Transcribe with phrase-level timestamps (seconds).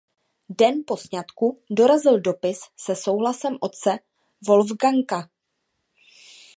[0.59, 1.47] Den po sňatku
[1.79, 3.99] dorazil dopis se souhlasem otce
[4.47, 5.29] Wolfganga.